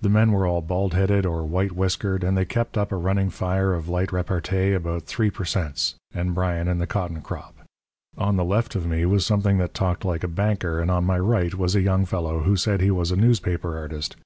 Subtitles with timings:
[0.00, 3.30] The men were all bald headed or white whiskered, and they kept up a running
[3.30, 5.94] fire of light repartee about 3 per cents.
[6.12, 7.54] and Bryan and the cotton crop.
[8.18, 11.20] "On the left of me was something that talked like a banker, and on my
[11.20, 14.16] right was a young fellow who said he was a newspaper artist.